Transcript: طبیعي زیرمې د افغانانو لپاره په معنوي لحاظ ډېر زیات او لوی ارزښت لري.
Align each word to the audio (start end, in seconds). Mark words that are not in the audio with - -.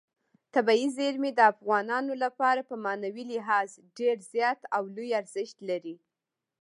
طبیعي 0.55 0.87
زیرمې 0.97 1.31
د 1.35 1.39
افغانانو 1.53 2.13
لپاره 2.23 2.61
په 2.69 2.75
معنوي 2.85 3.23
لحاظ 3.33 3.69
ډېر 3.97 4.17
زیات 4.33 4.59
او 4.75 4.83
لوی 4.95 5.09
ارزښت 5.19 5.57
لري. 5.69 5.95